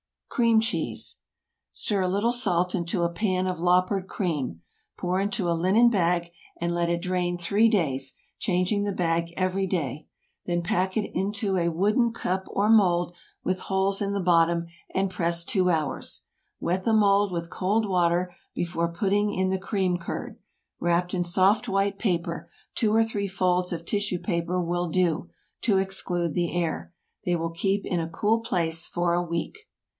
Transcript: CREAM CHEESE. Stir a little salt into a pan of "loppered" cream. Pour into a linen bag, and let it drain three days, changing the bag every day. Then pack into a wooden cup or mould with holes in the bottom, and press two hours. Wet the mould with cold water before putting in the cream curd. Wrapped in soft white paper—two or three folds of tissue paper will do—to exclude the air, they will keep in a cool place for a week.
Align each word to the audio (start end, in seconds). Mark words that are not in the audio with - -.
CREAM 0.29 0.61
CHEESE. 0.61 1.17
Stir 1.73 2.01
a 2.01 2.07
little 2.07 2.31
salt 2.31 2.73
into 2.73 3.03
a 3.03 3.11
pan 3.11 3.45
of 3.45 3.59
"loppered" 3.59 4.07
cream. 4.07 4.61
Pour 4.97 5.19
into 5.19 5.47
a 5.47 5.51
linen 5.53 5.89
bag, 5.91 6.31
and 6.59 6.73
let 6.73 6.89
it 6.89 7.01
drain 7.01 7.37
three 7.37 7.69
days, 7.69 8.13
changing 8.39 8.83
the 8.83 8.93
bag 8.93 9.31
every 9.37 9.67
day. 9.67 10.07
Then 10.45 10.63
pack 10.63 10.97
into 10.97 11.57
a 11.57 11.69
wooden 11.69 12.13
cup 12.13 12.45
or 12.47 12.67
mould 12.69 13.13
with 13.43 13.59
holes 13.59 14.01
in 14.01 14.13
the 14.13 14.19
bottom, 14.21 14.65
and 14.95 15.11
press 15.11 15.43
two 15.43 15.69
hours. 15.69 16.21
Wet 16.59 16.83
the 16.85 16.93
mould 16.93 17.31
with 17.31 17.51
cold 17.51 17.87
water 17.87 18.33
before 18.55 18.91
putting 18.91 19.31
in 19.31 19.49
the 19.49 19.59
cream 19.59 19.97
curd. 19.97 20.39
Wrapped 20.79 21.13
in 21.13 21.23
soft 21.25 21.69
white 21.69 21.99
paper—two 21.99 22.95
or 22.95 23.03
three 23.03 23.27
folds 23.27 23.71
of 23.73 23.85
tissue 23.85 24.17
paper 24.17 24.59
will 24.59 24.89
do—to 24.89 25.77
exclude 25.77 26.33
the 26.33 26.55
air, 26.55 26.91
they 27.25 27.35
will 27.35 27.51
keep 27.51 27.85
in 27.85 27.99
a 27.99 28.09
cool 28.09 28.39
place 28.39 28.87
for 28.87 29.13
a 29.13 29.21
week. 29.21 29.59